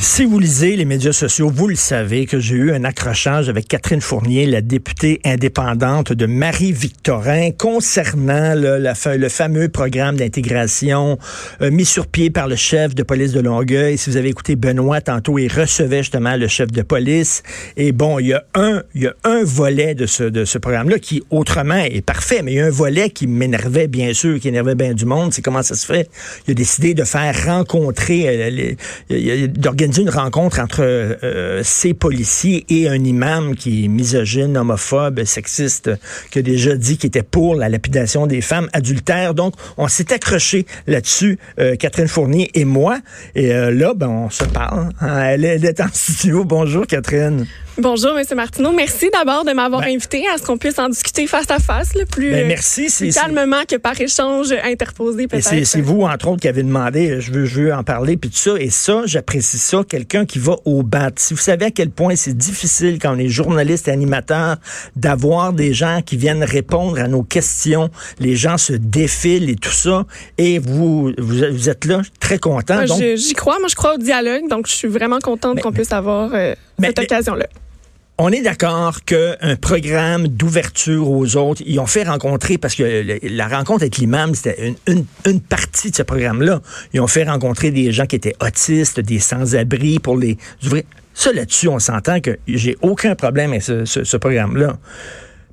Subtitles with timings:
[0.00, 3.66] Si vous lisez les médias sociaux, vous le savez que j'ai eu un accrochage avec
[3.66, 11.18] Catherine Fournier, la députée indépendante de Marie-Victorin, concernant le, fameux programme d'intégration
[11.62, 13.98] euh, mis sur pied par le chef de police de Longueuil.
[13.98, 17.42] Si vous avez écouté Benoît tantôt, il recevait justement le chef de police.
[17.76, 20.58] Et bon, il y a un, il y a un volet de ce, de ce
[20.58, 24.38] programme-là qui, autrement, est parfait, mais il y a un volet qui m'énervait, bien sûr,
[24.38, 25.34] qui énervait bien du monde.
[25.34, 26.08] C'est comment ça se fait?
[26.46, 28.76] Il a décidé de faire rencontrer,
[29.10, 29.56] euh,
[29.88, 35.90] d'organiser une rencontre entre euh, ces policiers et un imam qui est misogyne, homophobe, sexiste,
[36.30, 39.34] qui a déjà dit qu'il était pour la lapidation des femmes adultères.
[39.34, 42.98] Donc, on s'est accroché là-dessus, euh, Catherine Fournier et moi.
[43.34, 44.90] Et euh, là, ben, on se parle.
[45.00, 45.20] hein.
[45.22, 46.44] Elle, elle est en studio.
[46.44, 47.46] Bonjour, Catherine.
[47.80, 48.24] Bonjour, M.
[48.34, 48.72] Martineau.
[48.72, 51.94] Merci d'abord de m'avoir Ben- invité à ce qu'on puisse en discuter face à face,
[51.94, 52.88] le plus, Ben, euh, merci.
[52.98, 55.64] Plus calmement que par échange interposé, peut-être.
[55.64, 58.30] c'est vous, entre autres, qui avez demandé, euh, je veux, je veux en parler, puis
[58.30, 58.54] tout ça.
[58.58, 61.10] Et ça, j'apprécie ça, quelqu'un qui va au bat.
[61.14, 64.56] Si vous savez à quel point c'est difficile quand on est journaliste et animateur
[64.96, 69.70] d'avoir des gens qui viennent répondre à nos questions, les gens se défilent et tout
[69.70, 70.04] ça,
[70.36, 72.84] et vous, vous, vous êtes là, très content.
[72.88, 75.92] Moi, J'y crois, moi je crois au dialogue, donc je suis vraiment contente qu'on puisse
[75.92, 77.46] avoir euh, cette occasion-là.
[78.20, 83.46] On est d'accord qu'un programme d'ouverture aux autres, ils ont fait rencontrer, parce que la
[83.46, 86.60] rencontre avec l'imam, c'était une, une, partie de ce programme-là.
[86.92, 90.82] Ils ont fait rencontrer des gens qui étaient autistes, des sans-abri pour les ouvrir.
[91.14, 94.78] Ça, là-dessus, on s'entend que j'ai aucun problème avec ce, ce- programme-là.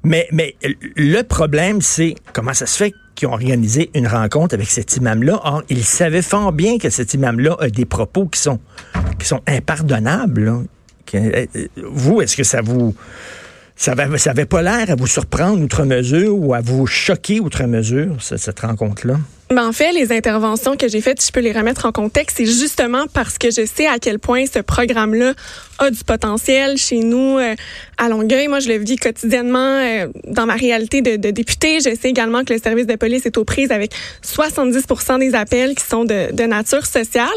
[0.04, 0.56] Mais, mais
[0.96, 5.40] le problème, c'est comment ça se fait qu'ils ont organisé une rencontre avec cet imam-là.
[5.44, 8.60] Or, ils savaient fort bien que cet imam-là a des propos qui sont,
[9.20, 10.66] qui sont impardonnables.
[11.14, 12.96] Euh, euh, vous, est-ce que ça vous...
[13.78, 17.42] Ça avait, ça avait pas l'air à vous surprendre outre mesure ou à vous choquer
[17.42, 19.18] outre mesure, ce- cette rencontre-là?
[19.52, 22.38] Ben, en fait, les interventions que j'ai faites, si je peux les remettre en contexte,
[22.38, 25.34] c'est justement parce que je sais à quel point ce programme-là
[25.78, 27.54] a du potentiel chez nous euh,
[27.98, 28.48] à Longueuil.
[28.48, 31.80] Moi, je le vis quotidiennement euh, dans ma réalité de, de députée.
[31.80, 33.92] Je sais également que le service de police est aux prises avec
[34.24, 37.28] 70% des appels qui sont de, de nature sociale.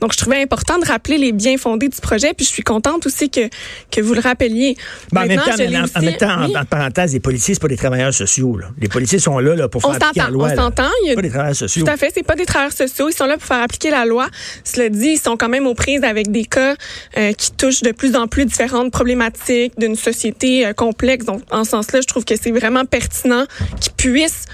[0.00, 2.32] Donc, je trouvais important de rappeler les biens fondés du projet.
[2.34, 3.48] Puis, je suis contente aussi que,
[3.90, 4.76] que vous le rappeliez.
[5.12, 6.56] Ben, en, même temps, en- aussi- même temps, en- oui.
[6.56, 8.56] en parenthèse, les policiers, c'est pas des travailleurs sociaux.
[8.56, 8.68] Là.
[8.80, 10.48] Les policiers sont là, là pour faire la loi.
[10.52, 10.88] on s'entend.
[11.04, 11.84] Il y a Pas des travailleurs sociaux.
[11.84, 14.04] Tout à fait, c'est pas des travailleurs sociaux, ils sont là pour faire appliquer la
[14.04, 14.28] loi.
[14.64, 16.74] Cela dit, ils sont quand même aux prises avec des cas
[17.16, 21.24] euh, qui touchent de plus en plus différentes problématiques d'une société euh, complexe.
[21.24, 23.44] Donc, en ce sens-là, je trouve que c'est vraiment pertinent
[23.80, 24.44] qu'ils puissent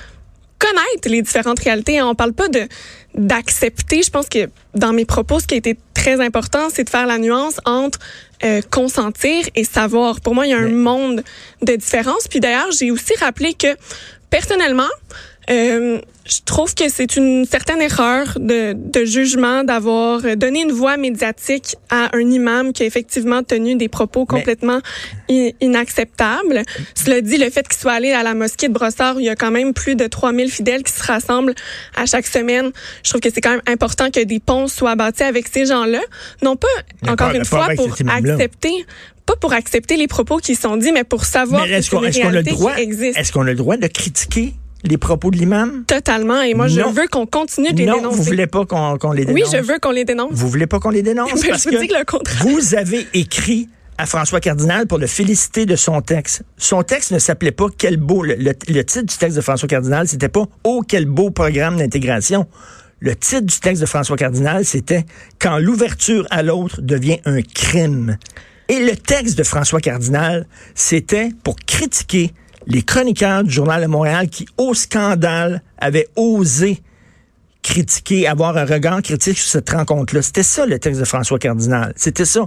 [0.58, 2.00] connaître les différentes réalités.
[2.02, 2.66] On parle pas de
[3.14, 4.02] d'accepter.
[4.02, 7.06] Je pense que dans mes propos, ce qui a été très important, c'est de faire
[7.06, 7.98] la nuance entre
[8.44, 10.20] euh, consentir et savoir.
[10.20, 11.22] Pour moi, il y a un Mais- monde
[11.62, 12.26] de différence.
[12.28, 13.68] Puis d'ailleurs, j'ai aussi rappelé que
[14.30, 14.88] personnellement,
[15.50, 20.96] euh, je trouve que c'est une certaine erreur de, de jugement d'avoir donné une voix
[20.96, 24.80] médiatique à un imam qui a effectivement tenu des propos Mais- complètement
[25.28, 26.62] inacceptables.
[26.94, 29.28] Cela dit, le fait qu'il soit allé à la mosquée de Brossard, où il y
[29.28, 31.54] a quand même plus de 3000 fidèles qui se rassemblent
[31.94, 32.70] à chaque semaine,
[33.02, 36.00] je trouve que c'est quand même important que des ponts soient bâtis avec ces gens-là.
[36.42, 36.68] Non pas,
[37.06, 38.86] encore une fois, pour accepter
[39.26, 42.30] pas pour accepter les propos qui sont dits, mais pour savoir Mais est-ce qu'on a
[42.30, 42.74] le droit?
[42.76, 44.52] Est-ce qu'on a le droit de critiquer
[44.84, 45.84] les propos de l'imam?
[45.86, 46.42] Totalement.
[46.42, 46.90] Et moi, je Non.
[46.92, 48.16] veux qu'on continue de les Non, dénoncer.
[48.16, 49.52] vous voulez pas qu'on qu'on les oui, dénonce?
[49.56, 50.32] je veux qu'on les dénonce.
[50.32, 51.30] Vous voulez pas qu'on les dénonce?
[51.42, 52.42] Mais parce je vous que dis que le contraire.
[52.46, 56.42] vous avez écrit à François Cardinal pour le féliciter de son texte.
[56.58, 58.22] Son texte ne s'appelait pas Quel beau.
[58.22, 61.76] Le, le- le titre du texte de François Cardinal, c'était pas Oh, quel beau programme
[61.76, 62.46] d'intégration.
[63.00, 65.04] Le titre du texte de François Cardinal, c'était
[65.38, 68.16] Quand l'ouverture à l'autre devient un crime.
[68.68, 72.32] Et le texte de François Cardinal, c'était pour critiquer
[72.66, 76.80] les chroniqueurs du Journal de Montréal qui, au scandale, avaient osé
[77.62, 80.20] critiquer, avoir un regard critique sur cette rencontre-là.
[80.20, 81.94] C'était ça le texte de François Cardinal.
[81.96, 82.40] C'était ça.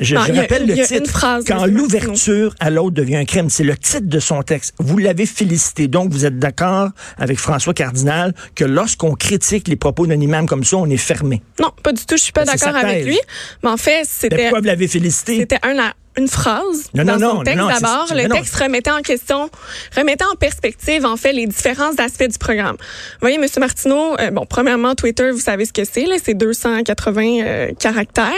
[0.00, 1.10] Je, Non, je a- rappelle le a une titre.
[1.10, 4.74] phrase, Quand l'ouverture à l'autre devient un crime, c'est le titre de son texte.
[4.78, 5.88] Vous l'avez félicité.
[5.88, 10.64] Donc, vous êtes d'accord avec François Cardinal que lorsqu'on critique les propos d'un imam comme
[10.64, 11.40] ça, on est fermé.
[11.60, 12.18] Non, pas du tout.
[12.18, 13.18] Je suis pas Ben, d'accord avec lui.
[13.62, 15.38] Mais en fait, Mais c'était pourquoi vous l'avez félicité?
[15.38, 15.78] c'était un
[16.18, 18.06] une phrase non, dans non, son non, texte d'abord.
[18.14, 19.50] Le texte remettait en question,
[19.96, 22.76] remettait en perspective, en fait, les différents aspects du programme.
[22.76, 23.46] Vous voyez, M.
[23.58, 28.32] Martineau, euh, bon, premièrement, Twitter, vous savez ce que c'est, là, c'est 280 euh, caractères.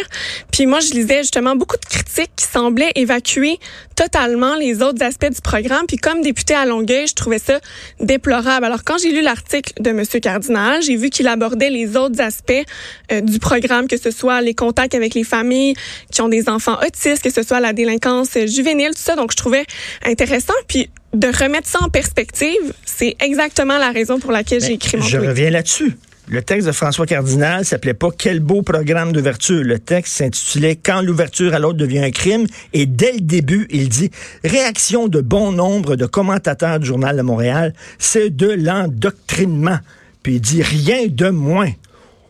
[0.52, 3.58] Puis moi, je lisais justement beaucoup de critiques qui semblaient évacuer
[4.00, 5.86] totalement les autres aspects du programme.
[5.86, 7.60] Puis comme député à Longueuil, je trouvais ça
[8.00, 8.64] déplorable.
[8.64, 10.04] Alors quand j'ai lu l'article de M.
[10.22, 12.64] Cardinal, j'ai vu qu'il abordait les autres aspects
[13.12, 15.74] euh, du programme, que ce soit les contacts avec les familles
[16.10, 19.16] qui ont des enfants autistes, que ce soit la délinquance euh, juvénile, tout ça.
[19.16, 19.64] Donc je trouvais
[20.04, 20.54] intéressant.
[20.68, 25.04] Puis de remettre ça en perspective, c'est exactement la raison pour laquelle j'ai écrit mon
[25.04, 25.28] Je tweet.
[25.28, 25.96] reviens là-dessus.
[26.28, 29.64] Le texte de François Cardinal s'appelait pas Quel beau programme d'ouverture.
[29.64, 32.46] Le texte s'intitulait Quand l'ouverture à l'autre devient un crime.
[32.72, 34.12] Et dès le début, il dit
[34.44, 39.78] Réaction de bon nombre de commentateurs du Journal de Montréal, c'est de l'endoctrinement.
[40.22, 41.70] Puis il dit rien de moins.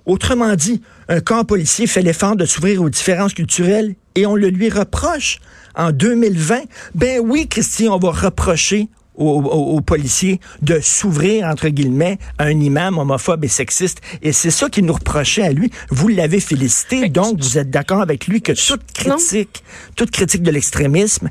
[0.07, 4.49] Autrement dit, un camp policier fait l'effort de s'ouvrir aux différences culturelles et on le
[4.49, 5.39] lui reproche
[5.75, 6.61] en 2020.
[6.95, 12.45] Ben oui, Christian, on va reprocher aux, aux- aux policiers de s'ouvrir, entre guillemets, à
[12.45, 14.01] un imam homophobe et sexiste.
[14.23, 15.71] Et c'est ça qu'il nous reprochait à lui.
[15.91, 19.17] Vous l'avez félicité, donc vous êtes d'accord avec lui que toute Non.
[19.17, 19.63] critique,
[19.97, 21.29] toute critique de l'extrémisme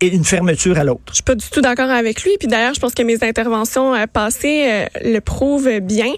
[0.00, 1.02] est une fermeture à l'autre.
[1.10, 2.32] Je suis pas du tout d'accord avec lui.
[2.38, 6.12] Puis d'ailleurs, je pense que mes interventions euh, passées euh, le prouvent bien.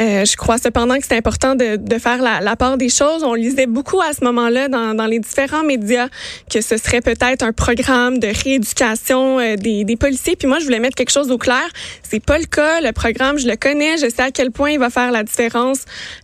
[0.00, 3.22] Euh, je crois cependant que c'est important de, de faire la, la part des choses.
[3.22, 6.08] On lisait beaucoup à ce moment-là dans, dans les différents médias
[6.50, 10.36] que ce serait peut-être un programme de rééducation euh, des, des policiers.
[10.36, 11.68] Puis moi, je voulais mettre quelque chose au clair.
[12.02, 12.80] C'est pas le cas.
[12.80, 13.96] Le programme, je le connais.
[13.98, 15.80] Je sais à quel point il va faire la différence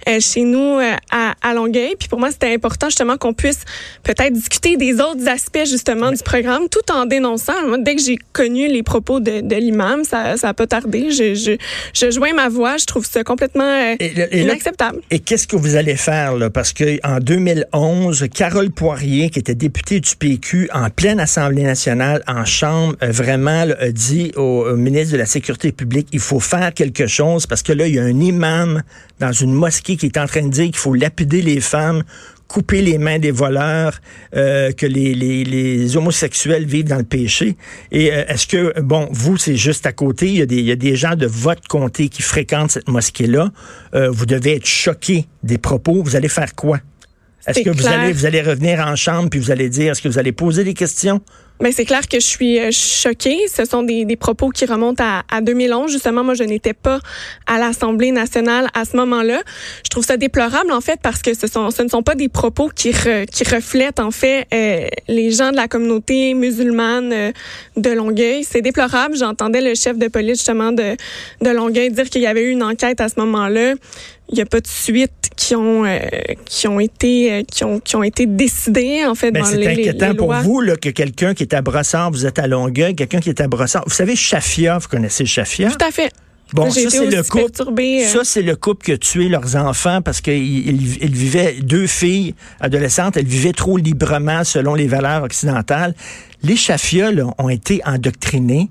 [0.08, 1.94] euh, chez nous euh, à, à Longueuil.
[1.98, 3.60] Puis pour moi, c'était important justement qu'on puisse
[4.02, 7.66] peut-être discuter des autres aspects justement du programme, tout en dénonçant.
[7.66, 11.10] Moi, dès que j'ai connu les propos de, de l'imam, ça, ça a pas tardé.
[11.10, 11.56] Je, je,
[11.92, 12.76] je joins ma voix.
[12.76, 15.00] Je trouve ça complètement euh, Et inacceptable.
[15.10, 16.50] Et qu'est-ce que vous allez faire, là?
[16.50, 22.22] Parce que en 2011, Carole Poirier, qui était députée du PQ en pleine Assemblée nationale,
[22.26, 26.20] en Chambre, euh, vraiment là, a dit au, au ministre de la Sécurité publique, il
[26.20, 28.82] faut faire quelque chose parce que là, il y a un imam
[29.20, 32.02] dans une mosquée qui est en train de dire qu'il faut lapider les femmes
[32.48, 34.00] couper les mains des voleurs,
[34.34, 37.56] euh, que les, les, les homosexuels vivent dans le péché.
[37.92, 40.64] Et euh, est-ce que, bon, vous, c'est juste à côté, il y, a des, il
[40.64, 43.52] y a des gens de votre comté qui fréquentent cette mosquée-là.
[43.94, 46.02] Euh, vous devez être choqué des propos.
[46.02, 46.80] Vous allez faire quoi?
[47.46, 50.08] Est-ce que vous allez, vous allez revenir en chambre puis vous allez dire, est-ce que
[50.08, 51.22] vous allez poser des questions?
[51.60, 53.38] Mais c'est clair que je suis euh, choquée.
[53.52, 55.90] Ce sont des, des propos qui remontent à, à 2011.
[55.90, 57.00] Justement, moi, je n'étais pas
[57.46, 59.40] à l'Assemblée nationale à ce moment-là.
[59.84, 62.28] Je trouve ça déplorable, en fait, parce que ce, sont, ce ne sont pas des
[62.28, 67.32] propos qui, re- qui reflètent, en fait, euh, les gens de la communauté musulmane euh,
[67.76, 68.44] de Longueuil.
[68.44, 69.16] C'est déplorable.
[69.16, 70.96] J'entendais le chef de police, justement, de,
[71.42, 73.74] de Longueuil dire qu'il y avait eu une enquête à ce moment-là.
[74.30, 75.98] Il n'y a pas de suite qui ont euh,
[76.44, 79.66] qui ont été euh, qui ont qui ont été décidées en fait Ben, dans les,
[79.68, 80.42] inquiétant les pour lois.
[80.42, 83.40] vous là, que quelqu'un qui est à Brossard, vous êtes à Longueuil, quelqu'un qui est
[83.40, 83.84] à Brossard.
[83.86, 85.70] Vous savez, Chafia, vous connaissez Chafia?
[85.70, 86.12] Tout à fait.
[86.54, 87.44] Bon, ça, c'est le couple.
[87.44, 88.08] perturbée, euh.
[88.08, 91.86] Ça, c'est le couple qui a tué leurs enfants parce qu'ils ils, ils vivaient, deux
[91.86, 95.94] filles adolescentes, elles vivaient trop librement selon les valeurs occidentales.
[96.42, 98.70] Les Chafia, là, ont été endoctrinés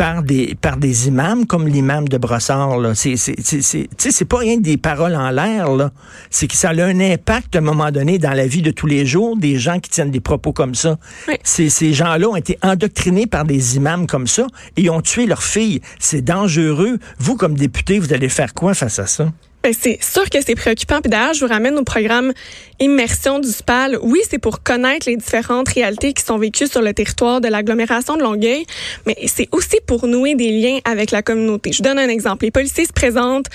[0.00, 2.78] par des, par des imams comme l'imam de Brossard.
[2.78, 2.94] Là.
[2.94, 5.70] C'est, c'est, c'est, c'est, tu sais, c'est pas rien que des paroles en l'air.
[5.72, 5.90] Là.
[6.30, 8.86] C'est que ça a un impact à un moment donné dans la vie de tous
[8.86, 10.98] les jours des gens qui tiennent des propos comme ça.
[11.28, 11.34] Oui.
[11.44, 14.46] Ces, ces gens-là ont été endoctrinés par des imams comme ça
[14.78, 15.82] et ont tué leurs filles.
[15.98, 16.98] C'est dangereux.
[17.18, 19.30] Vous, comme député, vous allez faire quoi face à ça?
[19.62, 21.00] Ben, c'est sûr que c'est préoccupant.
[21.02, 22.32] Puis d'ailleurs, je vous ramène au programme
[22.80, 23.98] Immersion du SPAL.
[24.00, 28.16] Oui, c'est pour connaître les différentes réalités qui sont vécues sur le territoire de l'agglomération
[28.16, 28.64] de Longueuil,
[29.06, 31.72] mais c'est aussi pour nouer des liens avec la communauté.
[31.72, 32.46] Je donne un exemple.
[32.46, 33.48] Les policiers se présentent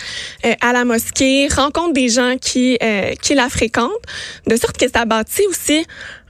[0.45, 3.89] euh, à la mosquée, rencontrent des gens qui, euh, qui la fréquentent,
[4.45, 5.85] de sorte que ça bâtit aussi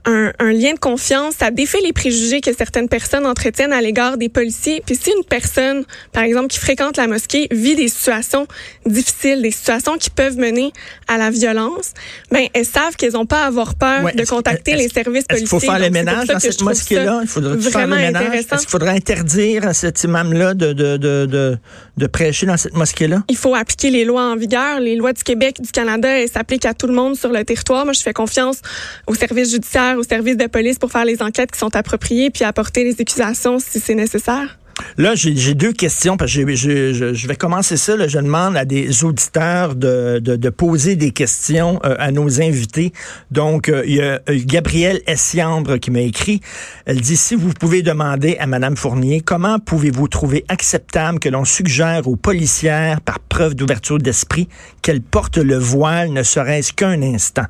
[0.06, 4.16] un, un lien de confiance, ça défait les préjugés que certaines personnes entretiennent à l'égard
[4.16, 4.82] des policiers.
[4.86, 8.46] Puis si une personne, par exemple, qui fréquente la mosquée, vit des situations
[8.86, 10.72] difficiles, des situations qui peuvent mener
[11.08, 11.92] à la violence,
[12.30, 15.48] ben elles savent qu'elles n'ont pas à avoir peur Ouais, de contacter les services policiers.
[15.48, 17.20] faut faire le Donc, c'est pour ménage ça dans cette mosquée-là?
[17.22, 18.34] Il faudrait faire le ménage?
[18.34, 21.58] Est-ce qu'il faudrait interdire à cet imam-là de, de, de, de,
[21.96, 23.22] de prêcher dans cette mosquée-là?
[23.28, 24.80] Il faut appliquer les lois en vigueur.
[24.80, 27.84] Les lois du Québec, du Canada, elles s'appliquent à tout le monde sur le territoire.
[27.84, 28.58] Moi, je fais confiance
[29.06, 32.44] aux services judiciaires, aux services de police pour faire les enquêtes qui sont appropriées puis
[32.44, 34.58] apporter les accusations si c'est nécessaire?
[34.98, 38.06] Là, j'ai deux questions parce que je, vais commencer ça.
[38.06, 42.92] je demande à des auditeurs de poser des questions euh, à nos invités.
[43.30, 46.40] Donc, euh, il y a euh, Gabrielle Essiambre qui m'a écrit.
[46.86, 51.44] Elle dit, si vous pouvez demander à Madame Fournier, comment pouvez-vous trouver acceptable que l'on
[51.44, 54.48] suggère aux policières, par preuve d'ouverture d'esprit,
[54.82, 57.46] qu'elles portent le voile, ne serait-ce qu'un instant?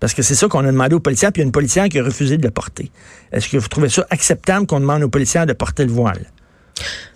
[0.00, 1.88] Parce que c'est ça qu'on a demandé aux policiers, puis il y a une policière
[1.88, 2.90] qui a refusé de le porter.
[3.32, 6.26] Est-ce que vous trouvez ça acceptable qu'on demande aux policiers de porter le voile?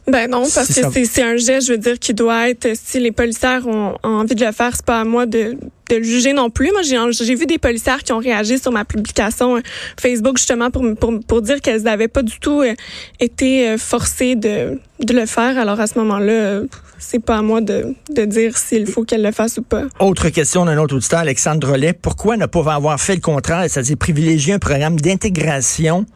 [0.06, 3.12] Ben non, parce que c'est un geste, je veux dire, qui doit être, si les
[3.12, 5.56] policières ont, envie de le faire, c'est pas à moi de,
[5.90, 6.72] de le juger non plus.
[6.72, 9.60] Moi, j'ai vu des policières qui ont réagi sur ma publication euh,
[10.00, 12.74] Facebook justement pour, pour, pour dire qu'elles n'avaient pas du tout euh,
[13.20, 15.58] été euh, forcées de, de le faire.
[15.58, 16.62] Alors à ce moment-là,
[17.00, 19.84] c'est pas à moi de, de dire s'il faut qu'elle le fasse ou pas.
[19.98, 21.92] Autre question d'un autre auditeur, Alexandre Drolet.
[21.92, 26.06] Pourquoi ne pas avoir fait le contraire, c'est-à-dire privilégier un programme d'intégration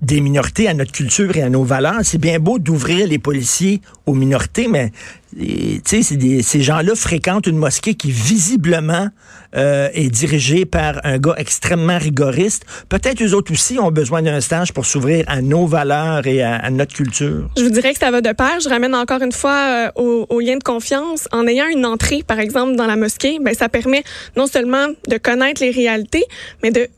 [0.00, 2.00] des minorités à notre culture et à nos valeurs.
[2.02, 4.92] C'est bien beau d'ouvrir les policiers aux minorités, mais
[5.84, 9.08] ces gens-là fréquentent une mosquée qui visiblement
[9.56, 12.64] euh, est dirigée par un gars extrêmement rigoriste.
[12.88, 16.70] Peut-être eux autres aussi ont besoin d'un stage pour s'ouvrir à nos valeurs et à,
[16.70, 17.48] notre culture.
[17.56, 18.60] Je vous dirais que ça va de pair.
[18.62, 21.28] Je ramène encore une fois euh, au, au, lien de confiance.
[21.32, 24.04] En ayant une entrée, par exemple, dans la mosquée, ben, ça permet
[24.36, 26.24] non seulement de connaître les réalités,
[26.62, 26.88] mais de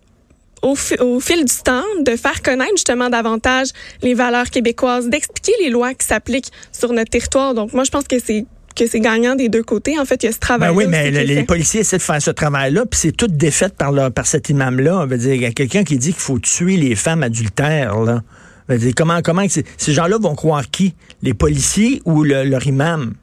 [0.63, 3.69] au, fil du temps, de faire connaître justement davantage
[4.03, 7.55] les valeurs québécoises, d'expliquer les lois qui s'appliquent sur notre territoire.
[7.55, 8.45] Donc, moi, je pense que c'est
[8.77, 9.99] que c'est gagnant des deux côtés.
[9.99, 10.69] En fait, il y a ce travail.
[10.71, 13.93] Ben oui, mais les policiers essaient de faire ce travail-là, puis c'est toute défaite par,
[14.13, 15.01] par cet imam-là.
[15.01, 17.99] On veut dire, il y a quelqu'un qui dit qu'il faut tuer les femmes adultères.
[17.99, 18.23] Là.
[18.69, 20.95] Dire, comment, comment ces gens-là vont croire qui?
[21.23, 23.15] Les policiers ou leur imam?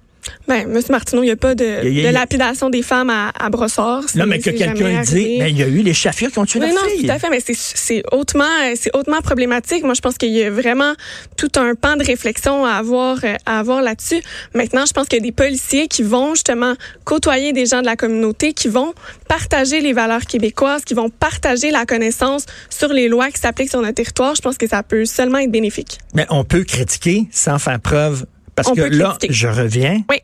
[0.48, 0.82] Ben, M.
[0.90, 4.04] Martineau, il n'y a pas de, lapidation des femmes à, à Brossard.
[4.16, 6.60] Non, mais que quelqu'un dit, mais il y a eu les chafirs qui ont tué
[6.60, 7.02] la non, fille.
[7.02, 9.84] Non, tout à fait, mais c'est hautement, c'est hautement problématique.
[9.84, 10.94] Moi, je pense qu'il y a vraiment
[11.36, 14.22] tout un pan de réflexion à avoir, à avoir là-dessus.
[14.54, 17.86] Maintenant, je pense qu'il y a des policiers qui vont justement côtoyer des gens de
[17.86, 18.94] la communauté, qui vont
[19.28, 23.82] partager les valeurs québécoises, qui vont partager la connaissance sur les lois qui s'appliquent sur
[23.82, 24.36] notre territoire.
[24.36, 26.00] Je pense que ça peut seulement être bénéfique.
[26.14, 28.26] Mais on peut critiquer sans faire preuve
[28.58, 30.02] parce que là, je reviens.
[30.10, 30.18] Oui.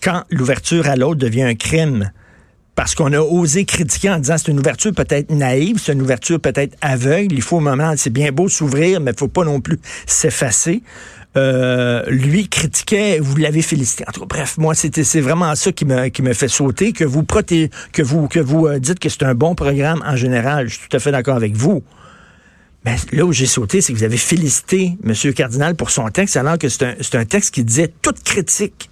[0.00, 2.10] Quand l'ouverture à l'autre devient un crime,
[2.76, 6.40] parce qu'on a osé critiquer en disant c'est une ouverture peut-être naïve, c'est une ouverture
[6.40, 9.60] peut-être aveugle, il faut au moment, c'est bien beau s'ouvrir, mais il faut pas non
[9.60, 10.82] plus s'effacer.
[11.36, 14.04] Euh, lui critiquait, vous l'avez félicité.
[14.08, 16.92] En tout cas, bref, moi, c'était c'est vraiment ça qui me qui me fait sauter
[16.92, 20.16] que vous protégez, que vous que vous euh, dites que c'est un bon programme en
[20.16, 20.68] général.
[20.68, 21.82] Je suis tout à fait d'accord avec vous.
[22.84, 25.14] Mais là où j'ai sauté, c'est que vous avez félicité M.
[25.34, 28.90] Cardinal pour son texte, alors que c'est un, un, texte qui disait toute critique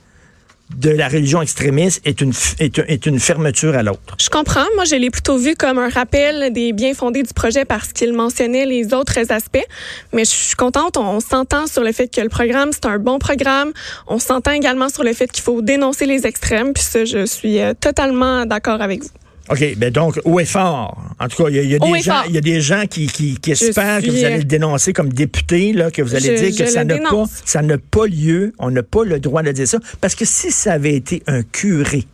[0.77, 4.17] de la religion extrémiste est une, est, est une fermeture à l'autre.
[4.21, 4.67] Je comprends.
[4.75, 8.13] Moi, je l'ai plutôt vu comme un rappel des biens fondés du projet parce qu'il
[8.13, 9.65] mentionnait les autres aspects.
[10.13, 10.97] Mais je suis contente.
[10.97, 13.73] On s'entend sur le fait que le programme, c'est un bon programme.
[14.07, 16.73] On s'entend également sur le fait qu'il faut dénoncer les extrêmes.
[16.73, 19.11] Puis ça, je suis euh, totalement d'accord avec vous.
[19.51, 21.03] OK, ben donc, où est fort?
[21.19, 23.37] En tout cas, il y, a, des gens, il y a des gens qui, qui,
[23.37, 26.71] qui espèrent que vous allez le dénoncer comme député, là, que vous allez dire que
[26.71, 29.79] ça n'a pas, ça n'a pas lieu, on n'a pas le droit de dire ça.
[30.01, 32.05] Parce que si ça avait été un curé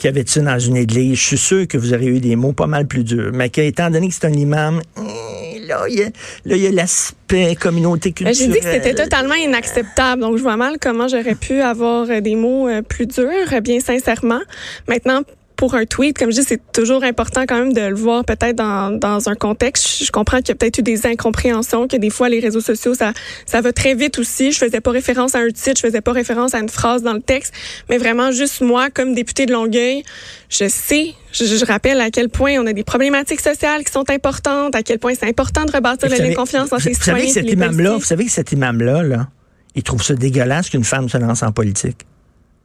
[0.00, 2.52] qui avait ça dans une église, je suis sûr que vous auriez eu des mots
[2.52, 3.30] pas mal plus durs.
[3.34, 8.34] Mais étant donné que c'est un imam, eh, là, il y a, l'aspect communauté culturelle.
[8.34, 10.22] J'ai dit que c'était totalement inacceptable.
[10.22, 14.40] Donc, je vois mal comment j'aurais pu avoir des mots euh, plus durs, bien sincèrement.
[14.88, 15.20] Maintenant,
[15.60, 18.56] pour un tweet, comme je dis, c'est toujours important quand même de le voir peut-être
[18.56, 20.02] dans, dans un contexte.
[20.02, 22.94] Je comprends qu'il y a peut-être eu des incompréhensions, que des fois les réseaux sociaux,
[22.94, 23.12] ça,
[23.44, 24.52] ça va très vite aussi.
[24.52, 27.12] Je faisais pas référence à un titre, je faisais pas référence à une phrase dans
[27.12, 27.52] le texte,
[27.90, 30.02] mais vraiment juste moi, comme députée de Longueuil,
[30.48, 34.74] je sais, je, rappelle à quel point on a des problématiques sociales qui sont importantes,
[34.74, 37.28] à quel point c'est important de rebâtir la confiance dans ses citoyens.
[37.28, 39.28] Savez cet imam-là, vous savez que cet imam-là, là,
[39.74, 42.06] il trouve ça dégueulasse qu'une femme se lance en politique.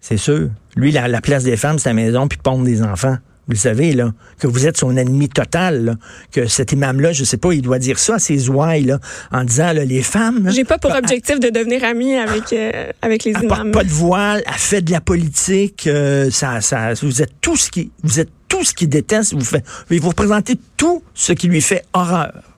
[0.07, 0.49] C'est sûr.
[0.75, 3.17] Lui, la, la place des femmes, c'est la maison, puis pondre des enfants.
[3.47, 5.97] Vous le savez, là, que vous êtes son ennemi total,
[6.31, 8.99] que cet imam-là, je sais pas, il doit dire ça à ses ouailles, là,
[9.31, 10.51] en disant, là, les femmes...
[10.51, 13.71] J'ai pas pour objectif de devenir ami avec, euh, avec les elle imams.
[13.71, 17.71] pas de voile, elle fait de la politique, euh, ça, ça, vous êtes tout ce
[17.71, 21.61] qui, vous êtes tout ce qui déteste, vous fait, vous représentez tout ce qui lui
[21.61, 22.54] fait horreur.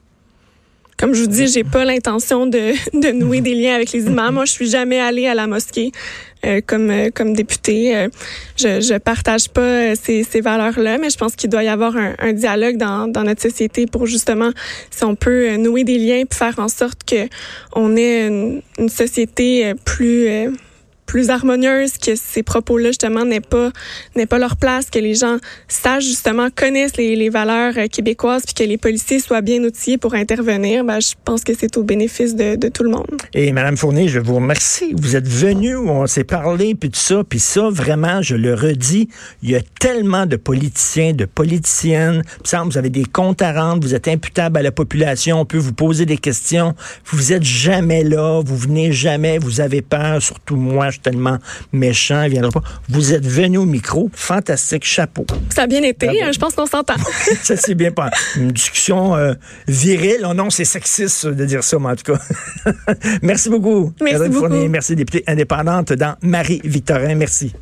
[0.97, 4.33] Comme je vous dis, j'ai pas l'intention de, de nouer des liens avec les imams.
[4.33, 5.91] Moi, je suis jamais allée à la mosquée
[6.45, 7.95] euh, comme euh, comme députée.
[7.95, 8.09] Euh,
[8.57, 12.15] je je partage pas ces, ces valeurs-là, mais je pense qu'il doit y avoir un,
[12.19, 14.51] un, dialogue dans, dans notre société pour justement
[14.89, 17.27] si on peut nouer des liens et faire en sorte que
[17.73, 20.27] on ait une, une société plus
[21.07, 23.71] plus harmonieuse, que ces propos-là justement n'aient pas
[24.15, 25.37] n'aient pas leur place, que les gens
[25.67, 29.97] sachent justement connaissent les, les valeurs euh, québécoises, puis que les policiers soient bien outillés
[29.97, 30.83] pour intervenir.
[30.83, 33.07] Ben, je pense que c'est au bénéfice de, tout le monde.
[33.33, 34.93] Et Madame Fournier, je vous remercie.
[34.95, 39.07] Vous êtes venue, on s'est parlé, puis tout ça, puis ça vraiment, je le redis,
[39.41, 42.23] il y a tellement de politiciens, de politiciennes.
[42.51, 45.57] Il vous avez des comptes à rendre, vous êtes imputable à la population, on peut
[45.57, 46.75] vous poser des questions.
[47.05, 51.37] Vous êtes jamais là, vous venez jamais, vous avez peur, surtout moi suis tellement
[51.71, 52.63] méchant, il viendra pas.
[52.89, 55.25] Vous êtes venu au micro, fantastique, chapeau.
[55.53, 56.95] Ça a bien été, hein, je pense qu'on s'entend.
[57.43, 59.33] ça c'est bien pas une discussion euh,
[59.67, 60.25] virile.
[60.29, 62.19] Oh non, c'est sexiste de dire ça, mais en tout cas.
[63.21, 63.93] merci beaucoup.
[64.01, 64.39] Merci beaucoup.
[64.39, 67.15] Fournier, merci, députée indépendante dans Marie-Victorin.
[67.15, 67.53] Merci.